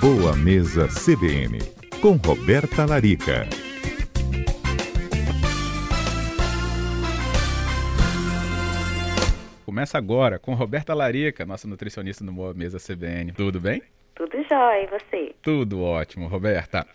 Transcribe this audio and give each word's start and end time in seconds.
Boa 0.00 0.34
Mesa 0.34 0.88
CBN, 0.88 1.58
com 2.00 2.12
Roberta 2.12 2.86
Larica. 2.86 3.46
Começa 9.66 9.98
agora 9.98 10.38
com 10.38 10.54
Roberta 10.54 10.94
Larica, 10.94 11.44
nossa 11.44 11.68
nutricionista 11.68 12.24
no 12.24 12.32
Boa 12.32 12.54
Mesa 12.54 12.78
CBN. 12.78 13.32
Tudo 13.32 13.60
bem? 13.60 13.82
Tudo 14.14 14.42
jóia, 14.48 14.84
e 14.84 14.86
você? 14.86 15.34
Tudo 15.42 15.82
ótimo, 15.82 16.28
Roberta. 16.28 16.86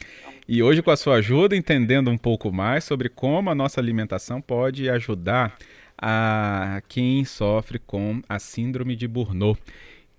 E 0.48 0.64
hoje, 0.64 0.82
com 0.82 0.90
a 0.90 0.98
sua 0.98 1.18
ajuda, 1.18 1.56
entendendo 1.56 2.10
um 2.10 2.18
pouco 2.18 2.52
mais 2.52 2.86
sobre 2.86 3.08
como 3.08 3.52
a 3.52 3.56
nossa 3.56 3.80
alimentação 3.80 4.42
pode 4.42 4.90
ajudar 4.90 5.56
a 5.96 6.82
quem 6.90 7.24
sofre 7.24 7.78
com 7.78 8.20
a 8.28 8.40
síndrome 8.40 8.96
de 8.96 9.08
Burnout 9.08 9.62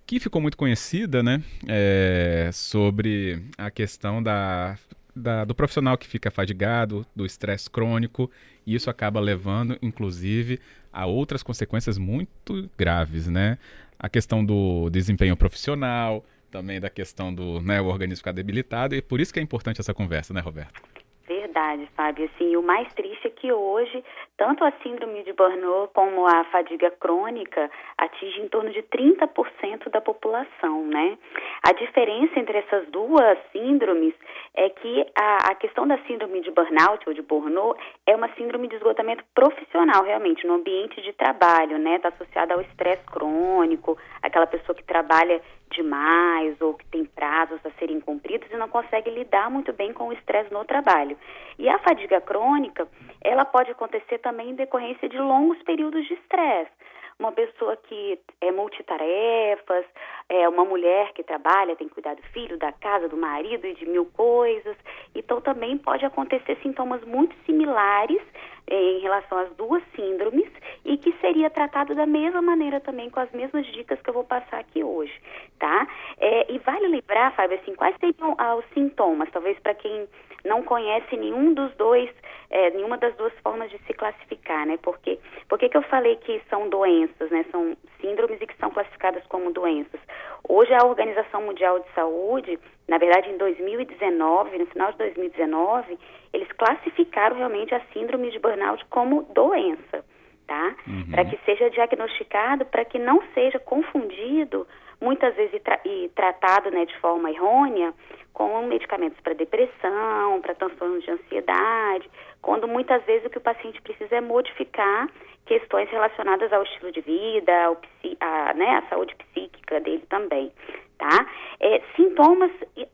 que 0.07 0.21
ficou 0.21 0.41
muito 0.41 0.57
conhecida, 0.57 1.23
né? 1.23 1.43
É, 1.67 2.51
sobre 2.53 3.43
a 3.59 3.71
questão 3.71 4.23
da, 4.23 4.79
da, 5.15 5.45
do 5.45 5.55
profissional 5.55 5.99
que 5.99 6.07
fica 6.07 6.31
fadigado, 6.31 7.05
do 7.15 7.27
estresse 7.27 7.69
crônico, 7.69 8.31
e 8.65 8.75
isso 8.75 8.89
acaba 8.89 9.19
levando, 9.19 9.77
inclusive, 9.83 10.61
a 10.93 11.07
outras 11.07 11.43
consequências 11.43 11.99
muito 11.99 12.71
graves, 12.79 13.27
né? 13.27 13.59
A 13.99 14.09
questão 14.09 14.45
do 14.45 14.89
desempenho 14.91 15.37
profissional, 15.37 16.25
também 16.51 16.81
da 16.81 16.89
questão 16.89 17.35
do 17.35 17.61
né, 17.61 17.81
o 17.81 17.87
organismo 17.87 18.19
ficar 18.19 18.33
debilitado, 18.33 18.95
e 18.95 19.03
por 19.03 19.21
isso 19.21 19.33
que 19.33 19.41
é 19.41 19.43
importante 19.43 19.81
essa 19.81 19.93
conversa, 19.93 20.33
né, 20.33 20.41
Roberto? 20.41 20.81
Verdade, 21.27 21.89
Fábio. 21.97 22.31
Assim, 22.33 22.57
o 22.57 22.63
mais 22.63 22.93
triste 22.95 23.27
é 23.27 23.31
que 23.31 23.53
hoje, 23.53 24.05
tanto 24.37 24.65
a 24.65 24.71
síndrome 24.83 25.25
de 25.25 25.33
Burnout 25.33 25.93
como 25.93 26.25
a 26.25 26.45
fadiga 26.45 26.89
crônica 26.93 27.69
atinge 27.99 28.41
em 28.41 28.49
torno 28.49 28.71
de 28.71 28.81
30% 28.85 29.91
da 29.91 30.01
população, 30.01 30.87
né? 30.87 31.19
A 31.65 31.73
diferença 31.73 32.39
entre 32.39 32.59
essas 32.59 32.87
duas 32.91 33.39
síndromes 33.51 34.15
é 34.55 34.71
que 34.71 35.05
a, 35.19 35.51
a 35.51 35.55
questão 35.57 35.85
da 35.87 35.99
síndrome 36.07 36.41
de 36.43 36.51
burnout 36.53 37.03
ou 37.09 37.13
de 37.13 37.23
burnout 37.23 37.81
é 38.07 38.15
uma 38.15 38.33
síndrome 38.35 38.69
de 38.69 38.77
esgotamento 38.77 39.25
profissional, 39.35 40.05
realmente, 40.05 40.47
no 40.47 40.55
ambiente 40.55 41.03
de 41.03 41.13
trabalho, 41.13 41.77
né? 41.79 41.97
Está 41.97 42.11
associada 42.11 42.55
ao 42.55 42.61
estresse 42.61 43.05
crônico, 43.07 43.99
aquela 44.23 44.47
pessoa 44.47 44.77
que 44.77 44.85
trabalha 44.85 45.43
demais 45.71 46.61
ou 46.61 46.75
que 46.75 46.87
tem 46.87 47.05
prazos 47.05 47.61
a 47.65 47.71
serem 47.79 48.01
cumpridos 48.01 48.51
e 48.51 48.57
não 48.57 48.69
consegue 48.69 49.11
lidar 49.11 49.51
muito 49.51 49.73
bem 49.73 49.93
com 49.93 50.09
o 50.09 50.13
estresse 50.13 50.53
no 50.53 50.65
trabalho. 50.65 51.17
E 51.59 51.69
a 51.69 51.79
fadiga 51.79 52.21
crônica, 52.21 52.89
ela 53.23 53.45
pode 53.45 53.71
acontecer 53.71 54.19
também 54.19 54.51
em 54.51 54.55
decorrência 54.55 55.09
de 55.09 55.19
longos 55.19 55.63
períodos 55.63 56.07
de 56.07 56.15
estresse. 56.15 56.71
Uma 57.19 57.33
pessoa 57.33 57.77
que 57.77 58.21
é 58.43 58.53
multitarefas, 58.53 59.87
é 60.29 60.49
uma 60.49 60.65
mulher 60.65 61.13
que 61.13 61.23
trabalha, 61.23 61.77
tem 61.77 61.89
que 61.89 61.95
cuidar 61.95 62.15
do 62.15 62.23
filho, 62.33 62.59
da 62.59 62.73
casa, 62.73 63.09
do 63.09 63.17
marido 63.17 63.67
e 63.67 63.75
de 63.75 63.87
mil 63.87 64.07
coisas. 64.07 64.77
Então 65.15 65.41
também 65.41 65.79
pode 65.79 66.05
acontecer 66.05 66.59
sintomas 66.63 67.05
muito 67.05 67.35
similares 67.45 68.21
em 68.69 68.99
relação 68.99 69.39
às 69.39 69.55
duas 69.55 69.83
síndromes 69.95 70.51
e 70.85 70.97
que 70.97 71.13
seria 71.21 71.49
tratado 71.49 71.95
da 71.95 72.05
mesma 72.05 72.43
maneira 72.43 72.81
também 72.81 73.09
com 73.09 73.21
as 73.21 73.31
mesmas 73.31 73.65
dicas 73.67 74.01
que 74.01 74.11
eu 74.11 74.15
vou 74.15 74.25
passar 74.25 74.59
aqui 74.59 74.83
hoje, 74.83 75.13
tá? 75.59 75.87
É, 76.19 76.53
e 76.53 76.59
vale 76.59 76.89
lembrar, 76.89 77.33
Fábio, 77.35 77.59
assim, 77.61 77.75
quais 77.75 77.97
seriam 78.01 78.35
ah, 78.39 78.57
os 78.57 78.65
sintomas, 78.75 79.31
talvez 79.31 79.59
para 79.61 79.75
quem 79.75 80.09
não 80.45 80.63
conhece 80.63 81.17
nenhum 81.17 81.53
dos 81.55 81.75
dois, 81.75 82.11
é, 82.51 82.71
nenhuma 82.71 82.97
das 82.97 83.15
duas 83.17 83.33
formas 83.41 83.71
de 83.71 83.79
se 83.79 83.93
classificar, 83.93 84.67
né? 84.67 84.79
Porque, 84.83 85.19
por 85.49 85.59
que 85.59 85.77
eu 85.77 85.83
falei 85.83 86.17
que 86.17 86.41
são 86.49 86.69
doenças, 86.69 87.31
né? 87.31 87.45
São 87.51 87.77
síndromes 88.01 88.41
e 88.41 88.47
que 88.47 88.57
são 88.57 88.71
classificadas 88.71 89.25
como 89.27 89.53
doenças? 89.53 90.01
Hoje 90.49 90.73
a 90.75 90.87
Organização 90.87 91.43
Mundial 91.43 91.81
de 91.81 91.93
Saúde, 91.93 92.59
na 92.87 92.99
verdade 92.99 93.31
em 93.31 93.37
2019, 93.37 94.59
no 94.59 94.67
final 94.67 94.93
de 94.93 94.99
2019, 94.99 95.99
eles 96.33 96.49
classificaram 96.53 97.37
realmente 97.37 97.75
a 97.75 97.81
síndrome 97.93 98.31
de 98.31 98.39
burnout 98.39 98.85
como 98.87 99.23
doença, 99.35 100.05
tá? 100.47 100.75
Uhum. 100.87 101.11
Para 101.11 101.25
que 101.25 101.39
seja 101.45 101.69
diagnosticado, 101.71 102.65
para 102.67 102.85
que 102.85 102.99
não 102.99 103.23
seja 103.35 103.59
confundido 103.59 104.67
muitas 105.01 105.35
vezes 105.35 105.55
e, 105.55 105.61
tra 105.61 105.81
e 105.85 106.11
tratado 106.15 106.71
né, 106.71 106.85
de 106.85 106.97
forma 107.01 107.31
errônea 107.31 107.93
com 108.33 108.63
medicamentos 108.67 109.19
para 109.21 109.35
depressão, 109.35 110.41
para 110.43 110.55
transtornos 110.55 111.03
de 111.03 111.11
ansiedade, 111.11 112.09
quando 112.43 112.69
muitas 112.69 113.03
vezes 113.05 113.27
o 113.27 113.31
que 113.31 113.39
o 113.39 113.41
paciente 113.41 113.81
precisa 113.81 114.17
é 114.17 114.21
modificar 114.21 115.09
questões 115.47 115.89
relacionadas 115.91 116.53
ao 116.53 116.63
estilo 116.63 116.93
de 116.93 117.01
vida, 117.01 117.65
ao, 117.65 117.81
a, 118.21 118.55
né, 118.55 118.77
a 118.79 118.89
saúde 118.89 119.15
psíquica 119.17 119.81
dele 119.81 120.05
também, 120.09 120.53
tá? 120.99 121.27
É, 121.61 121.81
sintomas 121.95 122.51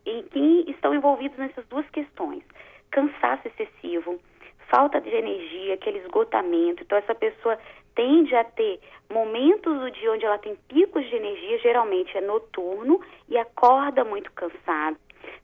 em 0.07 0.23
que 0.25 0.71
estão 0.71 0.95
envolvidos 0.95 1.37
nessas 1.39 1.67
duas 1.67 1.89
questões, 1.91 2.43
cansaço 2.91 3.49
excessivo, 3.49 4.21
falta 4.69 5.01
de 5.01 5.11
energia, 5.11 5.75
aquele 5.75 5.99
esgotamento, 5.99 6.83
então 6.83 6.97
essa 6.99 7.15
pessoa 7.15 7.59
tende 7.95 8.35
a 8.35 8.45
ter 8.45 8.81
momentos 9.11 9.79
do 9.79 9.91
dia 9.91 10.13
onde 10.13 10.25
ela 10.25 10.39
tem 10.39 10.57
picos 10.69 11.07
de 11.09 11.17
energia, 11.17 11.59
geralmente 11.59 12.17
é 12.17 12.21
noturno, 12.21 13.01
e 13.29 13.37
acorda 13.37 14.05
muito 14.05 14.33
cansado. 14.33 14.97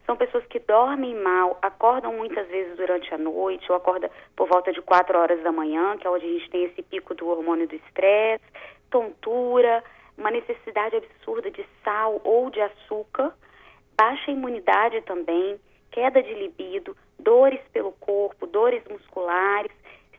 São 0.09 0.17
pessoas 0.17 0.47
que 0.47 0.59
dormem 0.59 1.15
mal, 1.17 1.59
acordam 1.61 2.15
muitas 2.15 2.49
vezes 2.49 2.79
durante 2.79 3.13
a 3.13 3.19
noite, 3.19 3.71
ou 3.71 3.77
acorda 3.77 4.11
por 4.35 4.49
volta 4.49 4.73
de 4.73 4.81
4 4.81 5.19
horas 5.19 5.43
da 5.43 5.53
manhã, 5.53 5.99
que 5.99 6.07
é 6.07 6.11
onde 6.11 6.25
a 6.25 6.29
gente 6.31 6.49
tem 6.49 6.65
esse 6.65 6.83
pico 6.83 7.15
do 7.15 7.29
hormônio 7.29 7.69
do 7.69 7.75
estresse, 7.75 8.43
tontura, 8.91 9.85
uma 10.17 10.31
necessidade 10.31 10.97
absurda 10.97 11.51
de 11.51 11.63
sal 11.85 12.23
ou 12.25 12.49
de 12.49 12.59
açúcar, 12.59 13.35
baixa 13.99 14.31
imunidade 14.31 15.03
também, 15.03 15.61
queda 15.91 16.23
de 16.23 16.33
libido, 16.33 16.97
dores 17.19 17.61
pelo 17.71 17.93
corpo, 17.93 18.47
dores 18.47 18.83
musculares, 18.89 19.71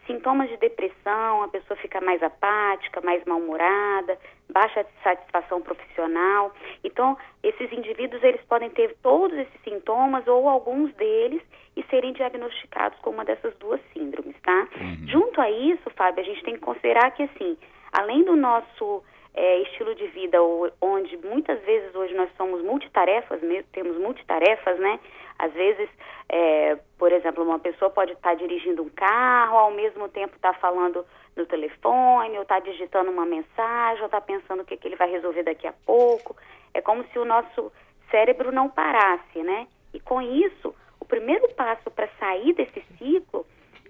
sintomas 0.09 0.49
de 0.49 0.57
depressão, 0.57 1.43
a 1.43 1.47
pessoa 1.47 1.77
fica 1.77 2.01
mais 2.01 2.21
apática, 2.23 2.99
mais 3.01 3.23
mal-humorada, 3.25 4.17
baixa 4.49 4.83
satisfação 5.03 5.61
profissional. 5.61 6.51
Então, 6.83 7.15
esses 7.43 7.71
indivíduos 7.71 8.23
eles 8.23 8.41
podem 8.49 8.71
ter 8.71 8.95
todos 9.03 9.37
esses 9.37 9.61
sintomas 9.63 10.27
ou 10.27 10.49
alguns 10.49 10.91
deles 10.95 11.41
e 11.75 11.83
serem 11.83 12.11
diagnosticados 12.13 12.97
com 12.99 13.11
uma 13.11 13.23
dessas 13.23 13.55
duas 13.57 13.79
síndromes, 13.93 14.35
tá? 14.41 14.67
Uhum. 14.81 15.07
Junto 15.07 15.39
a 15.39 15.49
isso, 15.51 15.89
Fábio, 15.95 16.23
a 16.23 16.25
gente 16.25 16.43
tem 16.43 16.55
que 16.55 16.59
considerar 16.61 17.11
que 17.11 17.23
assim, 17.23 17.55
além 17.93 18.23
do 18.23 18.35
nosso 18.35 19.03
é, 19.35 19.61
estilo 19.61 19.93
de 19.93 20.07
vida 20.07 20.37
onde 20.81 21.17
muitas 21.17 21.61
vezes 21.61 21.93
hoje 21.93 22.15
nós 22.15 22.29
somos 22.35 22.63
multitarefas, 22.63 23.41
mesmo, 23.41 23.69
temos 23.71 23.95
multitarefas, 23.97 24.79
né? 24.79 24.99
Às 25.39 25.53
vezes, 25.53 25.89
é, 26.27 26.77
por 26.97 27.13
exemplo, 27.13 27.45
uma 27.45 27.59
pessoa 27.59 27.89
pode 27.89 28.11
estar 28.11 28.35
dirigindo 28.35 28.83
um 28.83 28.89
carro, 28.89 29.57
ao 29.57 29.71
mesmo 29.71 30.09
tempo 30.09 30.35
estar 30.35 30.53
tá 30.53 30.59
falando 30.59 31.05
no 31.33 31.45
telefone, 31.45 32.35
ou 32.35 32.41
estar 32.41 32.61
tá 32.61 32.69
digitando 32.69 33.09
uma 33.09 33.25
mensagem, 33.25 34.01
ou 34.01 34.07
estar 34.07 34.19
tá 34.19 34.21
pensando 34.21 34.61
o 34.63 34.65
que, 34.65 34.75
que 34.75 34.85
ele 34.85 34.97
vai 34.97 35.09
resolver 35.09 35.43
daqui 35.43 35.65
a 35.65 35.73
pouco. 35.85 36.35
É 36.73 36.81
como 36.81 37.05
se 37.05 37.17
o 37.17 37.23
nosso 37.23 37.71
cérebro 38.11 38.51
não 38.51 38.69
parasse, 38.69 39.41
né? 39.41 39.65
E 39.93 39.99
com 40.01 40.21
isso, 40.21 40.75
o 40.99 41.05
primeiro 41.05 41.47
passo 41.53 41.89
para 41.89 42.09
sair 42.19 42.51
desse 42.53 42.83
ciclo 42.97 43.45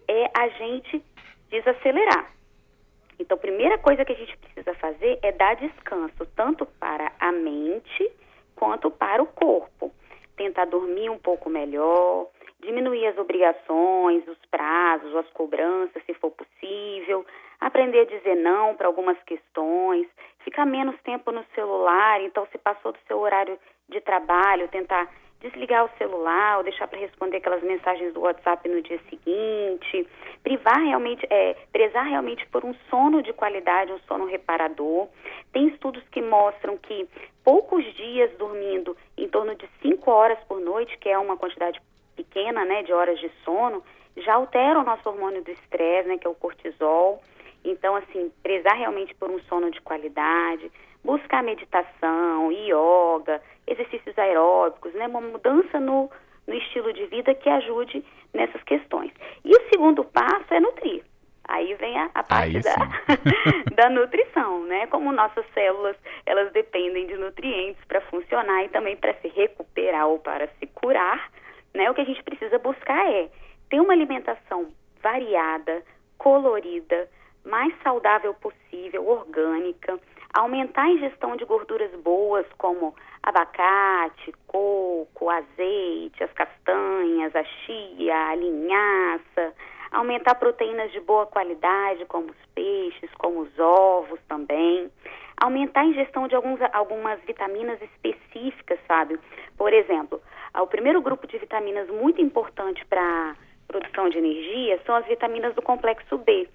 é 0.08 0.30
a 0.38 0.50
gente 0.50 1.04
desacelerar. 1.50 2.32
Então, 3.18 3.36
a 3.36 3.42
primeira 3.42 3.78
coisa 3.80 4.06
que 4.06 4.14
a 4.14 4.16
gente 4.16 4.38
precisa 4.38 4.74
fazer 4.76 5.18
é 5.24 5.32
dar 5.32 5.56
descanso, 5.56 6.28
tanto 6.36 6.66
para 6.80 7.12
a 7.20 7.32
mente 7.32 8.12
quanto 8.56 8.92
para 8.92 9.24
o 9.24 9.26
corpo 9.26 9.92
tentar 10.40 10.66
dormir 10.66 11.10
um 11.10 11.18
pouco 11.18 11.50
melhor, 11.50 12.28
diminuir 12.62 13.06
as 13.08 13.18
obrigações, 13.18 14.26
os 14.26 14.38
prazos, 14.50 15.14
as 15.18 15.30
cobranças, 15.32 16.02
se 16.06 16.14
for 16.14 16.32
possível, 16.32 17.26
aprender 17.60 18.00
a 18.00 18.06
dizer 18.06 18.36
não 18.36 18.74
para 18.74 18.88
algumas 18.88 19.22
questões, 19.24 20.08
ficar 20.40 20.66
menos 20.66 20.96
tempo 21.02 21.30
no 21.32 21.44
celular, 21.54 22.22
então 22.22 22.48
se 22.54 22.58
passou 22.58 22.94
do 22.94 23.00
seu 23.06 23.20
horário 23.20 23.60
de 23.90 24.00
trabalho, 24.00 24.70
tentar 24.70 25.12
desligar 25.40 25.86
o 25.86 25.98
celular 25.98 26.58
ou 26.58 26.64
deixar 26.64 26.88
para 26.88 27.00
responder 27.00 27.38
aquelas 27.38 27.64
mensagens 27.64 28.14
do 28.14 28.22
WhatsApp 28.22 28.68
no 28.68 28.82
dia 28.82 29.00
seguinte, 29.10 30.08
privar 30.44 30.80
realmente, 30.80 31.26
é, 31.30 31.56
prezar 31.72 32.06
realmente 32.06 32.46
por 32.48 32.66
um 32.66 32.74
sono 32.90 33.24
de 33.24 33.32
qualidade, 33.34 33.92
um 33.92 34.00
sono 34.00 34.26
reparador. 34.26 35.08
Tem 35.54 35.68
estudos 35.70 36.04
que 36.10 36.22
mostram 36.22 36.78
que 36.78 37.08
poucos 37.44 37.86
dias 37.96 38.32
dormindo 38.38 38.96
em 39.18 39.28
torno 39.30 39.56
de 39.56 39.68
5 39.82 40.12
horas 40.12 40.40
por 40.48 40.60
noite, 40.60 40.98
que 40.98 41.10
é 41.10 41.18
uma 41.18 41.38
quantidade 41.38 41.82
pequena, 42.16 42.66
né, 42.66 42.84
de 42.84 42.92
horas 42.92 43.18
de 43.20 43.32
sono, 43.46 43.82
já 44.18 44.34
altera 44.34 44.80
o 44.80 44.84
nosso 44.84 45.08
hormônio 45.08 45.42
do 45.42 45.52
estresse, 45.52 46.10
né, 46.10 46.18
que 46.18 46.28
é 46.28 46.30
o 46.30 46.36
cortisol. 46.36 47.22
Então, 47.64 47.96
assim, 47.96 48.32
prezar 48.44 48.76
realmente 48.76 49.16
por 49.16 49.30
um 49.30 49.40
sono 49.44 49.72
de 49.72 49.82
qualidade, 49.82 50.70
buscar 51.04 51.42
meditação, 51.44 52.52
yoga, 52.52 53.42
exercícios 53.70 54.18
aeróbicos, 54.18 54.94
né, 54.94 55.08
uma 55.08 55.22
mudança 55.22 55.80
no, 55.80 56.10
no 56.48 56.54
estilo 56.54 56.92
de 56.94 57.06
vida 57.06 57.34
que 57.36 57.50
ajude 57.50 58.04
nessas 58.34 58.62
questões. 58.64 59.12
E 59.46 59.52
o 59.52 59.70
segundo 59.70 60.04
passo 60.04 60.54
é 60.54 60.60
nutrir. 60.60 61.04
Aí 61.48 61.74
vem 61.76 61.98
a, 61.98 62.12
a 62.14 62.22
parte 62.24 62.60
da, 62.60 62.76
da 63.76 63.90
nutrição, 63.90 64.66
né? 64.66 64.86
Como 64.88 65.12
nossas 65.12 65.44
células, 65.52 65.96
elas 66.24 66.52
dependem 66.52 67.08
de 67.08 67.18
nutrientes 67.18 67.84
para 67.86 68.02
funcionar 68.02 68.66
e 68.66 68.70
também 68.70 68.96
para 68.96 69.16
se 69.16 69.30
recuperar 69.30 70.06
ou 70.08 70.20
para 70.20 70.48
se 70.60 70.68
curar, 70.68 71.32
né? 71.74 71.90
O 71.90 71.96
que 71.96 72.02
a 72.02 72.06
gente 72.06 72.22
precisa 72.22 72.60
buscar 72.60 73.04
é 73.12 73.30
ter 73.68 73.80
uma 73.80 73.94
alimentação 73.94 74.68
variada, 75.02 75.84
colorida, 76.20 77.10
mais 77.44 77.74
saudável 77.82 78.36
possível, 78.36 79.08
orgânica, 79.08 80.00
aumentar 80.34 80.84
a 80.84 80.92
ingestão 80.92 81.36
de 81.36 81.46
gorduras 81.46 81.92
boas 82.02 82.46
como 82.58 82.96
abacate, 83.24 84.34
coco, 84.48 85.30
azeite, 85.30 86.24
as 86.24 86.32
castanhas, 86.34 87.36
a 87.36 87.44
chia, 87.44 88.16
a 88.16 88.36
linhaça, 88.36 89.54
aumentar 89.92 90.36
proteínas 90.36 90.92
de 90.92 91.00
boa 91.00 91.26
qualidade, 91.26 92.06
como 92.06 92.30
os 92.32 92.46
peixes, 92.54 93.10
como 93.18 93.42
os 93.42 93.60
ovos 93.60 94.20
também, 94.28 94.92
aumentar 95.38 95.82
a 95.82 95.86
ingestão 95.86 96.28
de 96.28 96.36
alguns, 96.36 96.60
algumas 96.74 97.20
vitaminas 97.22 97.82
específicas, 97.82 98.80
sabe? 98.88 99.20
Por 99.58 99.74
exemplo, 99.74 100.22
o 100.56 100.68
primeiro 100.68 101.02
grupo 101.02 101.28
de 101.28 101.38
vitaminas 101.38 101.90
muito 101.90 102.22
importante 102.22 102.86
para 102.86 103.36
produção 103.68 104.10
de 104.10 104.18
energia 104.18 104.80
são 104.86 104.96
as 104.96 105.06
vitaminas 105.06 105.54
do 105.56 105.62
complexo 105.62 106.18
B. 106.18 106.48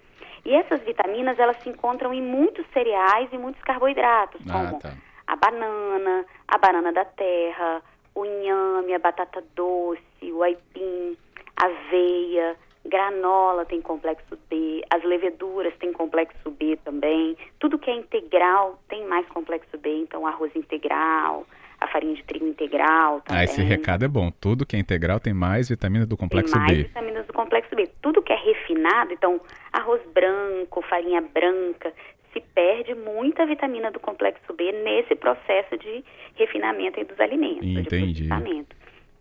E 0.45 0.55
essas 0.55 0.83
vitaminas, 0.83 1.39
elas 1.39 1.57
se 1.63 1.69
encontram 1.69 2.13
em 2.13 2.23
muitos 2.23 2.67
cereais 2.73 3.29
e 3.33 3.39
muitos 3.39 3.63
carboidratos, 3.63 4.41
ah, 4.49 4.53
como 4.53 4.81
tá. 4.81 4.93
a 5.27 5.37
banana, 5.37 6.25
a 6.47 6.59
banana 6.59 6.93
da 6.93 7.05
terra, 7.05 7.83
o 8.15 8.25
inhame, 8.25 8.95
a 8.95 8.99
batata 8.99 9.43
doce, 9.57 10.03
o 10.33 10.43
aipim, 10.43 11.17
aveia, 11.57 12.57
granola 12.85 13.65
tem 13.65 13.81
complexo 13.81 14.39
B, 14.49 14.85
as 14.91 15.03
leveduras 15.03 15.75
têm 15.79 15.93
complexo 15.93 16.51
B 16.51 16.79
também. 16.85 17.37
Tudo 17.59 17.79
que 17.79 17.91
é 17.91 17.97
integral 17.97 18.79
tem 18.89 19.07
mais 19.07 19.27
complexo 19.29 19.79
B, 19.79 20.03
então 20.03 20.27
arroz 20.27 20.55
integral, 20.55 21.47
a 21.81 21.89
farinha 21.89 22.15
de 22.15 22.23
trigo 22.25 22.47
integral 22.47 23.21
também. 23.23 23.41
Ah, 23.41 23.45
esse 23.45 23.63
recado 23.63 24.05
é 24.05 24.09
bom. 24.09 24.31
Tudo 24.31 24.67
que 24.67 24.77
é 24.77 24.79
integral 24.79 25.19
tem 25.19 25.33
mais 25.33 25.69
vitamina 25.69 26.07
do 26.07 26.17
complexo 26.17 26.53
tem 26.53 26.63
mais 26.63 26.77
B. 26.77 26.83
vitaminas 26.85 27.27
do 27.27 27.33
complexo 27.33 27.75
B. 27.75 27.84
Refinado, 28.75 29.13
então 29.13 29.41
arroz 29.73 30.03
branco, 30.13 30.83
farinha 30.83 31.21
branca, 31.21 31.93
se 32.33 32.41
perde 32.41 32.95
muita 32.95 33.47
vitamina 33.47 33.91
do 33.93 34.01
complexo 34.01 34.53
B 34.53 34.73
nesse 34.73 35.15
processo 35.15 35.79
de 35.79 36.05
refinamento 36.35 37.03
dos 37.05 37.19
alimentos, 37.21 37.65
Entendi. 37.65 38.25
de 38.25 38.29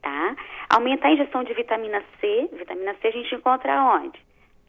tá? 0.01 0.35
Aumentar 0.69 1.09
a 1.09 1.11
ingestão 1.13 1.43
de 1.43 1.53
vitamina 1.53 2.03
C. 2.19 2.49
Vitamina 2.51 2.95
C 2.99 3.07
a 3.07 3.11
gente 3.11 3.35
encontra 3.35 3.95
onde? 3.95 4.19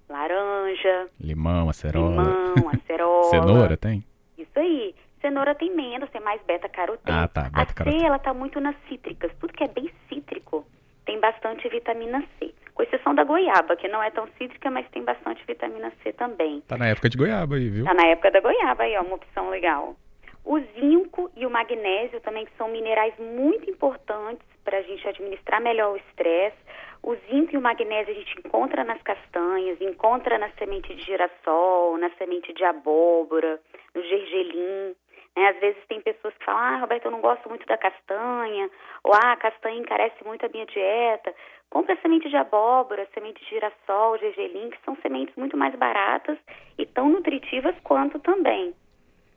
Laranja. 0.09 1.09
Limão, 1.19 1.71
acerola. 1.71 2.23
Limão, 2.55 2.69
acerola. 2.77 3.31
Cenoura 3.31 3.77
tem? 3.79 4.05
Isso 4.37 4.59
aí. 4.59 4.95
Cenoura 5.23 5.55
tem 5.55 5.75
menos, 5.75 6.11
tem 6.11 6.21
mais 6.21 6.43
beta-caroteno. 6.43 7.19
Ah, 7.19 7.27
tá. 7.27 7.49
Beta 7.49 7.83
a 7.83 7.91
C, 7.91 8.05
ela 8.05 8.19
tá 8.19 8.35
muito 8.35 8.61
nas 8.61 8.77
cítricas. 8.87 9.33
Tudo 9.41 9.55
que 9.55 9.65
é 9.65 9.69
bem 9.69 9.91
cítrico 10.11 10.67
tem 11.07 11.19
bastante 11.19 11.67
vitamina 11.71 12.23
C. 12.39 12.53
Com 12.75 12.83
exceção 12.83 13.15
da 13.15 13.25
goiaba, 13.25 13.77
que 13.77 13.89
não 13.89 14.03
é 14.03 14.11
tão 14.11 14.27
cítrica, 14.37 14.71
mas 14.71 14.89
tem 14.91 15.05
bastante 15.05 15.45
vitamina 15.47 15.93
C 16.03 16.13
também. 16.13 16.61
Tá 16.63 16.77
na 16.77 16.89
época 16.89 17.09
de 17.09 17.17
goiaba 17.17 17.55
aí, 17.55 17.69
viu? 17.69 17.85
Tá 17.85 17.95
na 17.95 18.07
época 18.09 18.31
da 18.31 18.41
goiaba 18.41 18.83
aí, 18.83 18.97
ó, 18.97 19.03
uma 19.03 19.15
opção 19.15 19.49
legal. 19.49 19.97
O 20.45 20.59
zinco 20.79 21.31
e 21.37 21.47
o 21.47 21.51
magnésio 21.51 22.21
também 22.21 22.45
que 22.45 22.57
são 22.59 22.69
minerais 22.69 23.15
muito 23.19 23.71
importantes 23.71 24.47
para 24.63 24.79
a 24.79 24.83
gente 24.83 25.07
administrar 25.09 25.61
melhor 25.61 25.95
o 25.95 25.97
estresse. 25.97 26.57
O 27.03 27.15
zinco 27.31 27.55
e 27.55 27.59
o 27.59 27.63
magnésio 27.63 28.13
a 28.13 28.17
gente 28.17 28.39
encontra 28.39 28.83
nas 28.83 29.01
castanhas, 29.03 29.81
encontra 29.81 30.39
na 30.39 30.51
semente 30.59 30.95
de 30.95 31.03
girassol, 31.03 31.97
na 31.97 32.11
semente 32.19 32.53
de 32.53 32.65
abóbora, 32.65 33.61
no 33.95 34.03
gergelim. 34.03 34.95
Né? 35.37 35.49
Às 35.49 35.59
vezes 35.59 35.85
tem 35.89 36.01
pessoas 36.01 36.35
que 36.35 36.45
falam, 36.45 36.61
ah, 36.61 36.79
Roberto, 36.79 37.07
eu 37.07 37.11
não 37.11 37.21
gosto 37.21 37.49
muito 37.49 37.67
da 37.67 37.77
castanha, 37.77 38.71
ou 39.03 39.13
ah, 39.13 39.33
a 39.33 39.37
castanha 39.37 39.79
encarece 39.81 40.25
muito 40.25 40.47
a 40.47 40.49
minha 40.49 40.67
dieta. 40.67 41.35
Compre 41.71 41.93
a 41.93 41.97
semente 42.01 42.29
de 42.29 42.37
abóbora, 42.37 43.09
semente 43.13 43.43
de 43.43 43.51
girassol, 43.51 44.19
gergelim, 44.19 44.71
que 44.71 44.79
são 44.85 44.97
sementes 45.03 45.35
muito 45.37 45.57
mais 45.57 45.75
baratas 45.75 46.39
e 46.79 46.87
tão 46.87 47.09
nutritivas 47.09 47.75
quanto 47.83 48.19
também. 48.21 48.75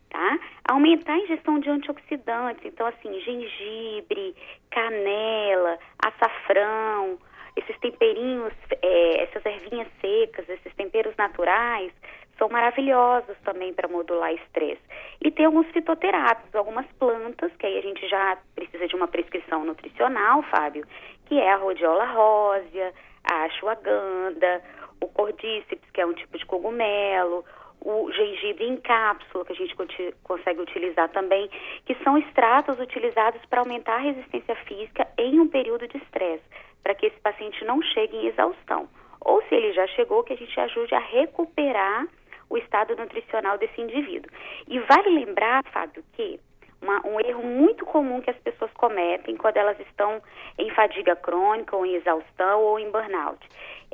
Tá? 0.09 0.39
Aumentar 0.69 1.13
a 1.13 1.17
ingestão 1.17 1.59
de 1.59 1.69
antioxidantes, 1.69 2.63
então 2.63 2.87
assim, 2.87 3.19
gengibre, 3.19 4.35
canela, 4.71 5.77
açafrão, 5.99 7.19
esses 7.57 7.77
temperinhos, 7.79 8.53
é, 8.81 9.23
essas 9.23 9.45
ervinhas 9.45 9.87
secas, 9.99 10.47
esses 10.47 10.73
temperos 10.75 11.15
naturais, 11.17 11.91
são 12.37 12.49
maravilhosos 12.49 13.35
também 13.43 13.73
para 13.73 13.87
modular 13.87 14.33
estresse. 14.33 14.81
E 15.21 15.31
tem 15.31 15.45
alguns 15.45 15.67
fitoterápicos, 15.67 16.53
algumas 16.55 16.85
plantas, 16.99 17.51
que 17.57 17.65
aí 17.65 17.77
a 17.77 17.81
gente 17.81 18.07
já 18.07 18.37
precisa 18.55 18.87
de 18.87 18.95
uma 18.95 19.07
prescrição 19.07 19.65
nutricional, 19.65 20.43
Fábio, 20.43 20.85
que 21.25 21.39
é 21.39 21.51
a 21.51 21.57
rhodiola 21.57 22.05
rósea, 22.05 22.93
a 23.23 23.43
ashwagandha, 23.45 24.61
o 25.01 25.07
cordíceps, 25.07 25.89
que 25.91 26.01
é 26.01 26.05
um 26.05 26.13
tipo 26.13 26.37
de 26.37 26.45
cogumelo, 26.45 27.43
o 27.81 28.11
gengibre 28.11 28.67
em 28.67 28.77
cápsula, 28.77 29.45
que 29.45 29.53
a 29.53 29.55
gente 29.55 29.75
consegue 30.23 30.61
utilizar 30.61 31.09
também, 31.09 31.49
que 31.85 31.95
são 32.03 32.17
extratos 32.17 32.79
utilizados 32.79 33.43
para 33.45 33.61
aumentar 33.61 33.95
a 33.95 33.99
resistência 33.99 34.55
física 34.67 35.07
em 35.17 35.39
um 35.39 35.47
período 35.47 35.87
de 35.87 35.97
estresse, 35.97 36.43
para 36.83 36.95
que 36.95 37.05
esse 37.07 37.19
paciente 37.19 37.63
não 37.65 37.81
chegue 37.81 38.17
em 38.17 38.27
exaustão. 38.27 38.89
Ou 39.21 39.41
se 39.43 39.55
ele 39.55 39.73
já 39.73 39.85
chegou, 39.87 40.23
que 40.23 40.33
a 40.33 40.37
gente 40.37 40.59
ajude 40.59 40.93
a 40.95 40.99
recuperar 40.99 42.07
o 42.49 42.57
estado 42.57 42.95
nutricional 42.95 43.57
desse 43.57 43.79
indivíduo. 43.81 44.31
E 44.67 44.79
vale 44.79 45.09
lembrar, 45.09 45.63
Fábio, 45.71 46.03
que 46.13 46.39
uma, 46.81 47.05
um 47.05 47.19
erro 47.19 47.43
muito 47.43 47.85
comum 47.85 48.21
que 48.21 48.29
as 48.29 48.37
pessoas 48.37 48.71
cometem 48.73 49.35
quando 49.35 49.57
elas 49.57 49.79
estão 49.79 50.21
em 50.57 50.69
fadiga 50.71 51.15
crônica, 51.15 51.75
ou 51.75 51.85
em 51.85 51.95
exaustão, 51.95 52.61
ou 52.61 52.79
em 52.79 52.91
burnout. 52.91 53.39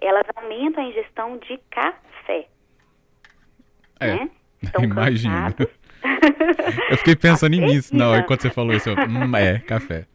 Elas 0.02 0.26
aumentam 0.36 0.84
a 0.84 0.88
ingestão 0.88 1.38
de 1.38 1.58
café. 1.70 2.48
É, 4.00 4.16
né? 4.16 4.30
imagino. 4.82 5.56
eu 6.90 6.98
fiquei 6.98 7.16
pensando 7.16 7.56
nisso 7.56 7.96
na 7.96 8.10
hora 8.10 8.24
quando 8.24 8.42
você 8.42 8.50
falou 8.50 8.74
isso. 8.74 8.90
Eu, 8.90 8.96
hum, 8.96 9.36
é, 9.36 9.60
café. 9.60 10.06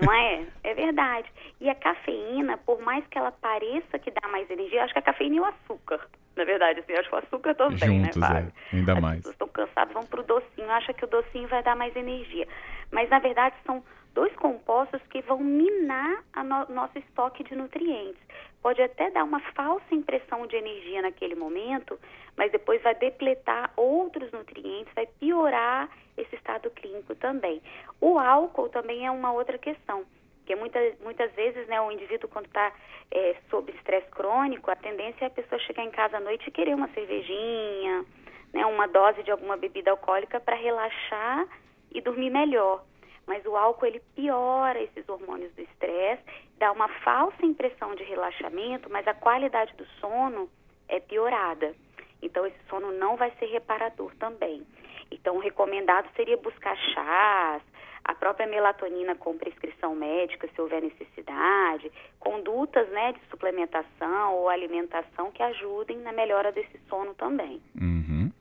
Não 0.00 0.12
é? 0.12 0.46
É 0.62 0.74
verdade. 0.74 1.28
E 1.60 1.68
a 1.68 1.74
cafeína, 1.74 2.56
por 2.58 2.80
mais 2.80 3.04
que 3.08 3.18
ela 3.18 3.32
pareça 3.32 3.98
que 3.98 4.10
dá 4.10 4.28
mais 4.28 4.48
energia, 4.50 4.80
eu 4.80 4.84
acho 4.84 4.92
que 4.92 4.98
a 4.98 5.02
cafeína 5.02 5.36
e 5.36 5.40
o 5.40 5.44
açúcar, 5.44 6.06
na 6.36 6.44
verdade, 6.44 6.80
assim, 6.80 6.92
eu 6.92 7.00
acho 7.00 7.08
que 7.08 7.14
o 7.14 7.18
açúcar 7.18 7.54
também, 7.54 8.04
Juntos, 8.04 8.16
né, 8.16 8.28
Fábio? 8.28 8.52
É, 8.72 8.76
ainda 8.76 8.92
As 8.92 9.00
mais. 9.00 9.16
pessoas 9.16 9.34
estão 9.34 9.48
cansadas, 9.48 9.92
vão 9.92 10.04
pro 10.04 10.22
docinho, 10.22 10.70
acham 10.70 10.94
que 10.94 11.04
o 11.04 11.08
docinho 11.08 11.48
vai 11.48 11.62
dar 11.62 11.74
mais 11.74 11.96
energia. 11.96 12.46
Mas, 12.92 13.08
na 13.10 13.18
verdade, 13.18 13.56
são 13.66 13.82
dois 14.14 14.34
compostos 14.36 15.00
que 15.10 15.22
vão 15.22 15.38
minar 15.38 16.24
o 16.36 16.42
no 16.42 16.66
nosso 16.74 16.98
estoque 16.98 17.44
de 17.44 17.54
nutrientes. 17.54 18.20
Pode 18.62 18.82
até 18.82 19.10
dar 19.10 19.24
uma 19.24 19.40
falsa 19.54 19.94
impressão 19.94 20.46
de 20.46 20.56
energia 20.56 21.00
naquele 21.02 21.34
momento, 21.34 21.98
mas 22.36 22.52
depois 22.52 22.82
vai 22.82 22.94
depletar 22.94 23.72
outros 23.76 24.30
nutrientes, 24.32 24.92
vai 24.94 25.06
piorar 25.06 25.88
esse 26.16 26.34
estado 26.36 26.70
clínico 26.70 27.14
também. 27.14 27.62
O 28.00 28.18
álcool 28.18 28.68
também 28.68 29.06
é 29.06 29.10
uma 29.10 29.32
outra 29.32 29.56
questão. 29.56 30.04
Porque 30.38 30.54
muitas, 30.56 30.98
muitas 31.00 31.32
vezes, 31.32 31.66
né, 31.68 31.80
o 31.80 31.92
indivíduo, 31.92 32.28
quando 32.28 32.46
está 32.46 32.72
é, 33.10 33.36
sob 33.48 33.70
estresse 33.72 34.08
crônico, 34.10 34.70
a 34.70 34.76
tendência 34.76 35.24
é 35.24 35.28
a 35.28 35.30
pessoa 35.30 35.58
chegar 35.60 35.84
em 35.84 35.90
casa 35.90 36.16
à 36.16 36.20
noite 36.20 36.48
e 36.48 36.50
querer 36.50 36.74
uma 36.74 36.88
cervejinha, 36.88 38.04
né, 38.52 38.66
uma 38.66 38.86
dose 38.88 39.22
de 39.22 39.30
alguma 39.30 39.56
bebida 39.56 39.90
alcoólica 39.90 40.40
para 40.40 40.56
relaxar 40.56 41.46
e 41.92 42.00
dormir 42.00 42.30
melhor. 42.30 42.84
Mas 43.30 43.46
o 43.46 43.56
álcool, 43.56 43.86
ele 43.86 44.02
piora 44.16 44.82
esses 44.82 45.08
hormônios 45.08 45.52
do 45.54 45.62
estresse, 45.62 46.20
dá 46.58 46.72
uma 46.72 46.88
falsa 47.04 47.46
impressão 47.46 47.94
de 47.94 48.02
relaxamento, 48.02 48.90
mas 48.90 49.06
a 49.06 49.14
qualidade 49.14 49.72
do 49.76 49.86
sono 50.00 50.50
é 50.88 50.98
piorada. 50.98 51.72
Então, 52.20 52.44
esse 52.44 52.58
sono 52.68 52.90
não 52.90 53.16
vai 53.16 53.30
ser 53.38 53.46
reparador 53.46 54.12
também. 54.16 54.66
Então, 55.12 55.36
o 55.36 55.38
recomendado 55.38 56.08
seria 56.16 56.36
buscar 56.38 56.76
chás, 56.92 57.62
a 58.02 58.14
própria 58.16 58.48
melatonina 58.48 59.14
com 59.14 59.38
prescrição 59.38 59.94
médica, 59.94 60.48
se 60.52 60.60
houver 60.60 60.82
necessidade, 60.82 61.88
condutas 62.18 62.88
né, 62.88 63.12
de 63.12 63.20
suplementação 63.30 64.34
ou 64.34 64.48
alimentação 64.48 65.30
que 65.30 65.44
ajudem 65.44 65.98
na 65.98 66.10
melhora 66.10 66.50
desse 66.50 66.80
sono 66.88 67.14
também. 67.14 67.62
Uhum. 67.80 68.32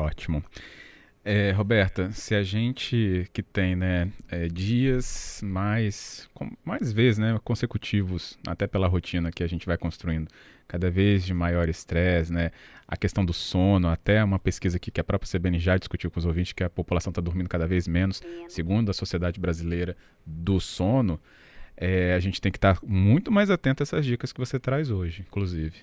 Ótimo. 0.00 0.42
É, 1.30 1.50
Roberta, 1.50 2.10
se 2.10 2.34
a 2.34 2.42
gente 2.42 3.28
que 3.34 3.42
tem 3.42 3.76
né, 3.76 4.10
é, 4.30 4.48
dias 4.48 5.42
mais, 5.44 6.26
mais 6.64 6.90
vezes 6.90 7.18
né, 7.18 7.38
consecutivos, 7.44 8.38
até 8.46 8.66
pela 8.66 8.88
rotina 8.88 9.30
que 9.30 9.44
a 9.44 9.46
gente 9.46 9.66
vai 9.66 9.76
construindo, 9.76 10.26
cada 10.66 10.90
vez 10.90 11.26
de 11.26 11.34
maior 11.34 11.68
estresse, 11.68 12.32
né, 12.32 12.50
a 12.86 12.96
questão 12.96 13.26
do 13.26 13.34
sono, 13.34 13.88
até 13.88 14.24
uma 14.24 14.38
pesquisa 14.38 14.78
aqui 14.78 14.90
que 14.90 15.02
a 15.02 15.04
própria 15.04 15.30
CBN 15.30 15.58
já 15.58 15.76
discutiu 15.76 16.10
com 16.10 16.18
os 16.18 16.24
ouvintes, 16.24 16.54
que 16.54 16.64
a 16.64 16.70
população 16.70 17.10
está 17.10 17.20
dormindo 17.20 17.50
cada 17.50 17.66
vez 17.66 17.86
menos, 17.86 18.22
segundo 18.48 18.90
a 18.90 18.94
Sociedade 18.94 19.38
Brasileira 19.38 19.94
do 20.24 20.58
Sono, 20.58 21.20
é, 21.76 22.14
a 22.14 22.20
gente 22.20 22.40
tem 22.40 22.50
que 22.50 22.56
estar 22.56 22.80
tá 22.80 22.86
muito 22.86 23.30
mais 23.30 23.50
atento 23.50 23.82
a 23.82 23.84
essas 23.84 24.06
dicas 24.06 24.32
que 24.32 24.40
você 24.40 24.58
traz 24.58 24.90
hoje, 24.90 25.26
inclusive. 25.28 25.76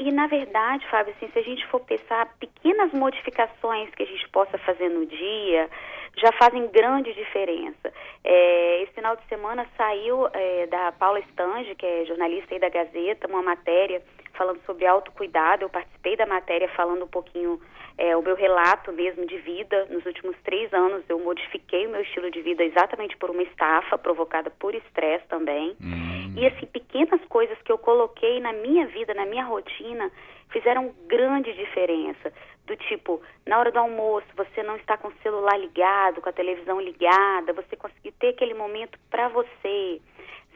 E 0.00 0.10
na 0.10 0.26
verdade, 0.26 0.88
Fábio, 0.88 1.12
assim, 1.14 1.30
se 1.30 1.38
a 1.38 1.42
gente 1.42 1.66
for 1.66 1.78
pensar 1.80 2.26
pequenas 2.40 2.90
modificações 2.90 3.94
que 3.94 4.02
a 4.02 4.06
gente 4.06 4.26
possa 4.30 4.56
fazer 4.56 4.88
no 4.88 5.04
dia, 5.04 5.68
já 6.16 6.32
fazem 6.32 6.66
grande 6.68 7.12
diferença. 7.12 7.92
É, 8.24 8.82
esse 8.82 8.94
final 8.94 9.14
de 9.14 9.22
semana 9.28 9.66
saiu 9.76 10.26
é, 10.32 10.66
da 10.68 10.90
Paula 10.92 11.20
Stange, 11.20 11.74
que 11.74 11.84
é 11.84 12.06
jornalista 12.06 12.54
aí 12.54 12.58
da 12.58 12.70
Gazeta, 12.70 13.28
uma 13.28 13.42
matéria 13.42 14.02
falando 14.40 14.60
sobre 14.64 14.86
autocuidado. 14.86 15.64
Eu 15.64 15.68
participei 15.68 16.16
da 16.16 16.24
matéria 16.24 16.66
falando 16.70 17.04
um 17.04 17.08
pouquinho 17.08 17.60
é, 17.98 18.16
o 18.16 18.22
meu 18.22 18.34
relato 18.34 18.90
mesmo 18.90 19.26
de 19.26 19.36
vida. 19.36 19.86
Nos 19.90 20.06
últimos 20.06 20.34
três 20.42 20.72
anos 20.72 21.04
eu 21.10 21.18
modifiquei 21.18 21.86
o 21.86 21.90
meu 21.90 22.00
estilo 22.00 22.30
de 22.30 22.40
vida 22.40 22.64
exatamente 22.64 23.14
por 23.18 23.28
uma 23.28 23.42
estafa 23.42 23.98
provocada 23.98 24.48
por 24.48 24.74
estresse 24.74 25.26
também. 25.28 25.76
Hum. 25.78 26.32
E 26.38 26.46
assim, 26.46 26.64
pequenas 26.64 27.20
coisas 27.28 27.60
que 27.60 27.70
eu 27.70 27.76
coloquei 27.76 28.40
na 28.40 28.54
minha 28.54 28.86
vida, 28.86 29.12
na 29.12 29.26
minha 29.26 29.44
rotina, 29.44 30.10
fizeram 30.48 30.94
grande 31.06 31.52
diferença. 31.52 32.32
Do 32.64 32.74
tipo, 32.76 33.20
na 33.46 33.58
hora 33.58 33.70
do 33.70 33.78
almoço, 33.78 34.26
você 34.34 34.62
não 34.62 34.76
está 34.76 34.96
com 34.96 35.08
o 35.08 35.14
celular 35.22 35.58
ligado, 35.58 36.22
com 36.22 36.28
a 36.30 36.32
televisão 36.32 36.80
ligada, 36.80 37.52
você 37.52 37.76
conseguir 37.76 38.12
ter 38.12 38.28
aquele 38.28 38.54
momento 38.54 38.98
para 39.10 39.28
você 39.28 40.00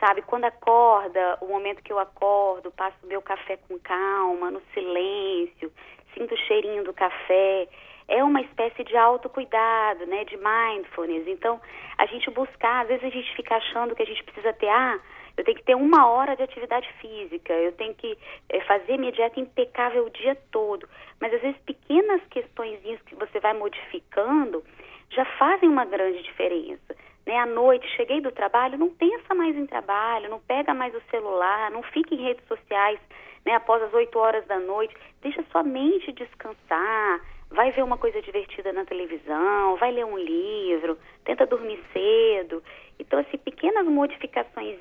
sabe? 0.05 0.21
Quando 0.21 0.45
acorda, 0.45 1.39
o 1.41 1.47
momento 1.47 1.83
que 1.83 1.91
eu 1.91 1.99
acordo, 1.99 2.71
passo 2.71 3.07
meu 3.07 3.23
café 3.23 3.57
com 3.57 3.79
calma, 3.79 4.51
no 4.51 4.61
silêncio, 4.75 5.73
sinto 6.13 6.35
o 6.35 6.39
cheirinho 6.47 6.85
do 6.85 6.93
café. 6.93 7.67
É 8.07 8.23
uma 8.23 8.43
espécie 8.43 8.85
de 8.85 8.95
autocuidado, 8.99 10.05
né? 10.05 10.25
De 10.25 10.37
mindfulness. 10.37 11.27
Então, 11.27 11.59
a 11.97 12.05
gente 12.05 12.31
buscar, 12.31 12.83
às 12.83 12.89
vezes 12.89 13.05
a 13.05 13.09
gente 13.09 13.35
fica 13.35 13.57
achando 13.57 13.95
que 13.95 14.03
a 14.03 14.07
gente 14.07 14.23
precisa 14.25 14.53
ter, 14.53 14.69
ah, 14.69 15.01
eu 15.39 15.43
tenho 15.43 15.57
que 15.57 15.65
ter 15.65 15.75
uma 15.75 16.07
hora 16.07 16.37
de 16.37 16.43
atividade 16.43 16.87
física, 17.01 17.55
eu 17.55 17.73
tenho 17.73 17.95
que 17.95 18.19
é, 18.51 18.61
fazer 18.61 18.99
minha 18.99 19.11
dieta 19.11 19.41
impecável 19.41 20.05
o 20.05 20.11
dia 20.11 20.37
todo. 20.53 20.87
Mas 21.19 21.33
às 21.33 21.41
vezes 21.41 21.59
pequenas 21.63 22.21
questões 22.29 22.79
que 23.07 23.15
você 23.15 23.41
vai 23.41 23.55
modificando 23.55 24.63
já 25.09 25.25
fazem 25.39 25.69
uma 25.69 25.87
grande 25.87 26.23
diferença 26.23 26.95
né, 27.27 27.39
à 27.39 27.47
noite, 27.47 27.87
cheguei 27.97 28.21
do 28.21 28.31
trabalho, 28.31 28.79
não 28.79 28.91
pensa 28.91 29.35
mais 29.35 29.57
em 29.57 29.67
trabalho, 29.67 30.29
não 30.29 30.41
pega 30.41 30.75
mais 30.75 30.95
o 30.95 31.03
celular, 31.11 31.71
não 31.71 31.83
fica 31.83 32.15
em 32.15 32.23
redes 32.23 32.47
sociais 32.47 33.01
né, 33.45 33.55
após 33.55 33.83
as 33.83 33.93
8 33.93 34.19
horas 34.19 34.47
da 34.47 34.59
noite, 34.59 34.95
deixa 35.21 35.45
sua 35.51 35.63
mente 35.63 36.13
descansar, 36.13 37.21
vai 37.51 37.71
ver 37.73 37.83
uma 37.83 37.99
coisa 37.99 38.21
divertida 38.23 38.73
na 38.73 38.85
televisão, 38.85 39.77
vai 39.77 39.93
ler 39.93 40.05
um 40.05 40.19
livro, 40.19 40.99
tenta 41.25 41.47
dormir 41.47 41.83
cedo. 41.93 42.63
Então, 42.99 43.19
assim, 43.19 43.37
pequenas 43.39 43.87
modificações 43.87 44.79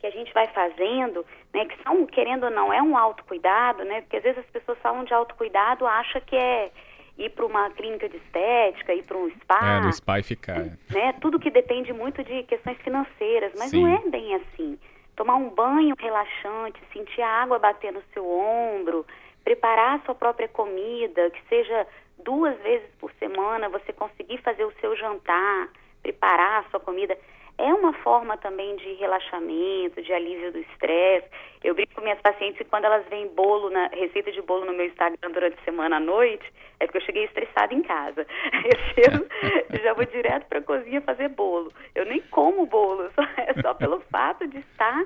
que 0.00 0.06
a 0.06 0.10
gente 0.10 0.32
vai 0.32 0.46
fazendo, 0.48 1.26
né, 1.52 1.64
que 1.64 1.82
são, 1.82 2.06
querendo 2.06 2.44
ou 2.44 2.50
não, 2.50 2.72
é 2.72 2.80
um 2.80 2.96
autocuidado, 2.96 3.84
né, 3.84 4.00
porque 4.02 4.18
às 4.18 4.22
vezes 4.22 4.38
as 4.38 4.50
pessoas 4.50 4.78
falam 4.78 5.04
de 5.04 5.12
autocuidado, 5.12 5.86
acha 5.86 6.20
que 6.20 6.36
é 6.36 6.70
ir 7.18 7.30
para 7.30 7.44
uma 7.44 7.68
clínica 7.70 8.08
de 8.08 8.16
estética, 8.16 8.94
ir 8.94 9.02
para 9.02 9.18
um 9.18 9.28
spa. 9.30 9.78
É, 9.78 9.80
no 9.80 9.92
spa 9.92 10.20
e 10.20 10.22
ficar. 10.22 10.64
Né? 10.90 11.12
Tudo 11.20 11.38
que 11.38 11.50
depende 11.50 11.92
muito 11.92 12.22
de 12.22 12.44
questões 12.44 12.78
financeiras, 12.78 13.52
mas 13.58 13.70
Sim. 13.70 13.82
não 13.82 13.94
é 13.94 14.08
bem 14.08 14.34
assim. 14.36 14.78
Tomar 15.16 15.34
um 15.34 15.50
banho 15.50 15.96
relaxante, 15.98 16.80
sentir 16.92 17.20
a 17.20 17.42
água 17.42 17.58
bater 17.58 17.92
no 17.92 18.02
seu 18.14 18.24
ombro, 18.24 19.04
preparar 19.42 19.96
a 19.96 20.04
sua 20.04 20.14
própria 20.14 20.46
comida, 20.46 21.28
que 21.30 21.42
seja 21.48 21.86
duas 22.22 22.56
vezes 22.60 22.88
por 23.00 23.10
semana 23.18 23.68
você 23.68 23.92
conseguir 23.92 24.38
fazer 24.38 24.64
o 24.64 24.72
seu 24.80 24.96
jantar, 24.96 25.68
preparar 26.02 26.60
a 26.60 26.70
sua 26.70 26.78
comida 26.78 27.18
é 27.58 27.74
uma 27.74 27.92
forma 27.92 28.36
também 28.36 28.76
de 28.76 28.94
relaxamento, 28.94 30.00
de 30.00 30.12
alívio 30.12 30.52
do 30.52 30.58
estresse. 30.58 31.28
Eu 31.62 31.74
brinco 31.74 31.96
com 31.96 32.00
minhas 32.00 32.20
pacientes 32.20 32.56
que 32.56 32.64
quando 32.64 32.84
elas 32.84 33.04
veem 33.08 33.26
bolo, 33.34 33.68
na 33.68 33.88
receita 33.88 34.30
de 34.30 34.40
bolo 34.40 34.64
no 34.64 34.72
meu 34.72 34.86
Instagram 34.86 35.32
durante 35.32 35.58
a 35.60 35.64
semana 35.64 35.96
à 35.96 36.00
noite, 36.00 36.44
é 36.78 36.86
porque 36.86 36.98
eu 36.98 37.02
cheguei 37.02 37.24
estressada 37.24 37.74
em 37.74 37.82
casa. 37.82 38.24
Eu 39.70 39.82
já 39.82 39.92
vou 39.92 40.04
direto 40.06 40.46
para 40.46 40.58
a 40.58 40.62
cozinha 40.62 41.00
fazer 41.00 41.28
bolo. 41.28 41.72
Eu 41.94 42.06
nem 42.06 42.20
como 42.30 42.66
bolo, 42.66 43.10
só, 43.14 43.22
é 43.36 43.60
só 43.60 43.74
pelo 43.74 44.00
fato 44.02 44.46
de 44.46 44.58
estar 44.58 45.04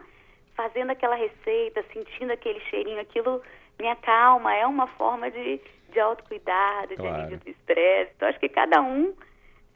fazendo 0.55 0.91
aquela 0.91 1.17
receita, 1.17 1.85
sentindo 1.93 2.33
aquele 2.33 2.61
cheirinho, 2.61 3.01
aquilo 3.01 3.43
me 3.81 3.89
acalma. 3.89 4.55
É 4.55 4.67
uma 4.67 4.87
forma 4.87 5.31
de, 5.31 5.61
de 5.91 6.01
autocuidado, 6.01 6.95
claro. 6.97 7.01
de 7.01 7.21
alívio 7.21 7.39
do 7.39 7.49
estresse. 7.49 8.13
Então, 8.17 8.29
acho 8.29 8.39
que 8.39 8.49
cada 8.49 8.81
um 8.83 9.15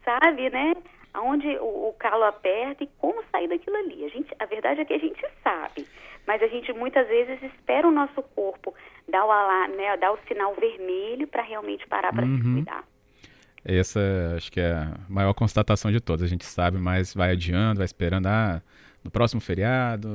sabe, 0.05 0.51
né? 0.51 0.75
Aonde 1.17 1.49
o, 1.59 1.89
o, 1.89 1.95
calo 1.99 2.25
aperta 2.25 2.85
e 2.85 2.91
como 2.99 3.25
sair 3.33 3.49
daquilo 3.49 3.77
ali. 3.77 4.05
A, 4.05 4.09
gente, 4.09 4.35
a 4.39 4.45
verdade 4.45 4.81
é 4.81 4.85
que 4.85 4.93
a 4.93 4.99
gente 4.99 5.25
sabe, 5.43 5.87
mas 6.27 6.43
a 6.43 6.47
gente 6.47 6.73
muitas 6.75 7.09
vezes 7.09 7.43
espera 7.43 7.89
o 7.89 7.91
nosso 7.91 8.23
corpo 8.23 8.75
dar 9.09 9.25
o, 9.25 9.31
alarme, 9.31 9.77
né, 9.77 9.97
dar 9.97 10.13
o 10.13 10.19
sinal 10.29 10.55
vermelho 10.55 11.27
para 11.27 11.43
realmente 11.43 11.87
parar 11.87 12.13
para 12.13 12.27
uhum. 12.27 12.37
se 12.37 12.43
cuidar. 12.43 12.85
Essa 13.65 14.01
acho 14.37 14.53
que 14.53 14.61
é 14.61 14.73
a 14.73 14.95
maior 15.09 15.33
constatação 15.33 15.91
de 15.91 16.01
todas. 16.01 16.23
A 16.23 16.29
gente 16.29 16.45
sabe, 16.45 16.79
mas 16.79 17.15
vai 17.15 17.33
adiando, 17.33 17.79
vai 17.79 17.87
esperando. 17.87 18.27
Ah, 18.27 18.63
no 19.03 19.11
próximo 19.11 19.41
feriado, 19.41 20.09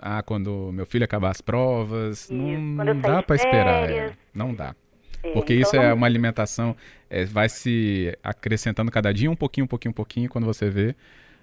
ah, 0.00 0.22
quando 0.22 0.70
meu 0.72 0.86
filho 0.86 1.04
acabar 1.04 1.30
as 1.30 1.40
provas. 1.40 2.24
Isso, 2.24 2.34
não, 2.34 2.84
não 2.84 3.00
dá 3.00 3.22
para 3.22 3.36
esperar. 3.36 3.90
É, 3.90 4.12
não 4.34 4.54
dá. 4.54 4.74
É, 5.22 5.32
Porque 5.32 5.54
então 5.54 5.62
isso 5.62 5.76
é 5.76 5.90
é 5.90 5.92
uma 5.92 6.06
alimentação, 6.06 6.76
é, 7.08 7.24
vai 7.24 7.48
se 7.48 8.16
acrescentando 8.22 8.90
cada 8.90 9.12
dia 9.12 9.30
um 9.30 9.36
pouquinho, 9.36 9.64
um 9.64 9.68
pouquinho, 9.68 9.90
um 9.90 9.94
pouquinho, 9.94 10.28
quando 10.28 10.44
você 10.44 10.70
vê. 10.70 10.94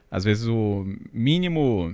Às 0.09 0.23
vezes 0.23 0.47
o 0.47 0.85
mínimo, 1.13 1.93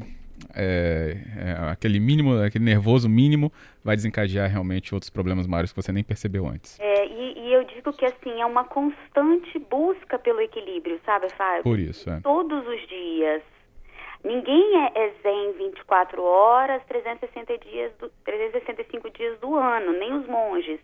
é, 0.53 1.17
é, 1.37 1.71
aquele 1.71 1.99
mínimo, 1.99 2.37
aquele 2.41 2.63
nervoso 2.63 3.09
mínimo, 3.09 3.51
vai 3.83 3.95
desencadear 3.95 4.49
realmente 4.49 4.93
outros 4.93 5.09
problemas 5.09 5.47
maiores 5.47 5.71
que 5.71 5.81
você 5.81 5.91
nem 5.91 6.03
percebeu 6.03 6.47
antes. 6.47 6.79
É, 6.79 7.05
e, 7.07 7.39
e, 7.39 7.53
eu 7.53 7.63
digo 7.65 7.91
que 7.93 8.05
assim, 8.05 8.39
é 8.39 8.45
uma 8.45 8.63
constante 8.63 9.57
busca 9.69 10.19
pelo 10.19 10.41
equilíbrio, 10.41 10.99
sabe, 11.05 11.29
Fábio? 11.29 11.63
Por 11.63 11.79
isso, 11.79 12.09
é. 12.09 12.19
Todos 12.21 12.67
os 12.67 12.87
dias. 12.87 13.41
Ninguém 14.23 14.85
é, 14.85 14.91
é 14.95 15.13
zen 15.21 15.51
24 15.53 16.23
horas, 16.23 16.81
360 16.85 17.57
dias 17.57 17.91
do, 17.97 18.09
365 18.23 19.09
dias 19.09 19.37
do 19.39 19.55
ano, 19.55 19.91
nem 19.91 20.13
os 20.13 20.25
monges. 20.27 20.79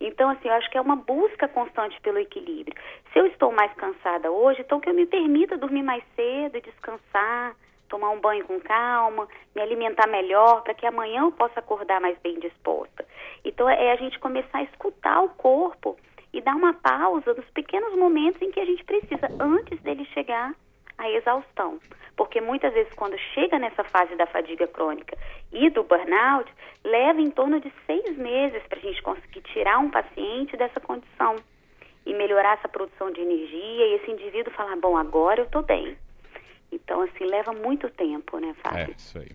Então, 0.00 0.30
assim, 0.30 0.46
eu 0.46 0.54
acho 0.54 0.70
que 0.70 0.78
é 0.78 0.80
uma 0.80 0.94
busca 0.94 1.48
constante 1.48 2.00
pelo 2.02 2.18
equilíbrio. 2.18 2.80
Se 3.12 3.18
eu 3.18 3.26
estou 3.26 3.50
mais 3.50 3.72
cansada 3.74 4.30
hoje, 4.30 4.60
então 4.60 4.78
que 4.78 4.88
eu 4.88 4.94
me 4.94 5.06
permita 5.06 5.56
dormir 5.56 5.82
mais 5.82 6.04
cedo, 6.14 6.60
descansar, 6.60 7.56
tomar 7.88 8.10
um 8.10 8.20
banho 8.20 8.44
com 8.44 8.60
calma, 8.60 9.26
me 9.56 9.60
alimentar 9.60 10.06
melhor, 10.06 10.62
para 10.62 10.74
que 10.74 10.86
amanhã 10.86 11.22
eu 11.22 11.32
possa 11.32 11.58
acordar 11.58 12.00
mais 12.00 12.16
bem 12.18 12.38
disposta. 12.38 13.04
Então, 13.44 13.68
é 13.68 13.90
a 13.90 13.96
gente 13.96 14.20
começar 14.20 14.58
a 14.58 14.62
escutar 14.62 15.20
o 15.20 15.30
corpo 15.30 15.96
e 16.32 16.40
dar 16.40 16.54
uma 16.54 16.74
pausa 16.74 17.34
nos 17.34 17.48
pequenos 17.50 17.96
momentos 17.96 18.40
em 18.40 18.52
que 18.52 18.60
a 18.60 18.64
gente 18.64 18.84
precisa, 18.84 19.28
antes 19.40 19.80
dele 19.82 20.04
chegar 20.06 20.54
à 20.98 21.10
exaustão 21.10 21.78
porque 22.16 22.40
muitas 22.40 22.72
vezes 22.72 22.92
quando 22.94 23.18
chega 23.34 23.58
nessa 23.58 23.84
fase 23.84 24.14
da 24.16 24.26
fadiga 24.26 24.66
crônica 24.66 25.16
e 25.52 25.70
do 25.70 25.82
burnout, 25.82 26.50
leva 26.84 27.20
em 27.20 27.30
torno 27.30 27.60
de 27.60 27.72
seis 27.86 28.16
meses 28.16 28.62
para 28.68 28.78
a 28.78 28.82
gente 28.82 29.02
conseguir 29.02 29.42
tirar 29.52 29.78
um 29.78 29.90
paciente 29.90 30.56
dessa 30.56 30.80
condição 30.80 31.36
e 32.06 32.14
melhorar 32.14 32.58
essa 32.58 32.68
produção 32.68 33.10
de 33.10 33.20
energia 33.20 33.86
e 33.86 33.94
esse 33.94 34.10
indivíduo 34.10 34.52
falar, 34.52 34.76
bom, 34.76 34.96
agora 34.96 35.40
eu 35.40 35.46
estou 35.46 35.62
bem. 35.62 35.96
Então, 36.70 37.02
assim, 37.02 37.24
leva 37.24 37.52
muito 37.52 37.88
tempo, 37.88 38.38
né, 38.38 38.54
Fábio? 38.62 38.92
É, 38.92 38.96
isso 38.96 39.18
aí. 39.18 39.30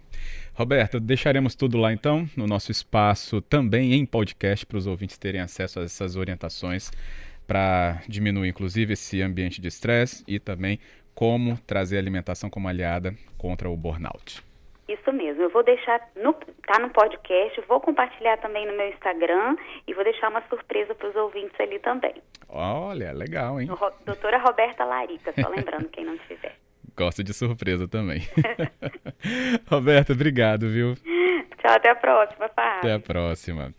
Roberta, 0.53 0.99
deixaremos 0.99 1.55
tudo 1.55 1.77
lá 1.77 1.91
então, 1.93 2.27
no 2.35 2.45
nosso 2.45 2.69
espaço, 2.69 3.41
também 3.41 3.93
em 3.93 4.05
podcast, 4.05 4.65
para 4.65 4.77
os 4.77 4.85
ouvintes 4.85 5.17
terem 5.17 5.39
acesso 5.39 5.79
a 5.79 5.83
essas 5.83 6.15
orientações 6.15 6.91
para 7.47 8.03
diminuir, 8.07 8.49
inclusive, 8.49 8.93
esse 8.93 9.21
ambiente 9.21 9.59
de 9.61 9.69
estresse 9.69 10.23
e 10.27 10.37
também 10.37 10.79
como 11.19 11.59
trazer 11.67 11.97
a 11.97 11.99
alimentação 11.99 12.49
como 12.49 12.69
aliada 12.69 13.13
contra 13.37 13.69
o 13.69 13.75
burnout. 13.75 14.41
Isso 14.87 15.11
mesmo, 15.11 15.43
eu 15.43 15.49
vou 15.49 15.61
deixar, 15.65 15.99
no, 16.15 16.31
tá 16.65 16.79
no 16.79 16.89
podcast, 16.91 17.61
vou 17.67 17.81
compartilhar 17.81 18.37
também 18.37 18.65
no 18.65 18.71
meu 18.71 18.87
Instagram 18.87 19.57
e 19.85 19.93
vou 19.93 20.05
deixar 20.05 20.29
uma 20.29 20.41
surpresa 20.47 20.95
para 20.95 21.09
os 21.09 21.15
ouvintes 21.17 21.59
ali 21.59 21.77
também. 21.79 22.13
Olha, 22.47 23.11
legal, 23.11 23.59
hein? 23.59 23.67
Ro, 23.67 23.91
doutora 24.05 24.37
Roberta 24.37 24.85
Larica, 24.85 25.33
só 25.37 25.49
lembrando 25.49 25.89
quem 25.89 26.05
não 26.05 26.17
tiver. 26.19 26.55
Gosto 26.95 27.21
de 27.21 27.33
surpresa 27.33 27.85
também. 27.85 28.21
Roberta, 29.69 30.13
obrigado, 30.13 30.69
viu? 30.69 30.95
Tchau, 31.57 31.75
até 31.75 31.89
a 31.89 31.95
próxima, 31.95 32.47
Fábio. 32.47 32.79
Até 32.79 32.93
a 32.93 32.99
próxima. 32.99 33.73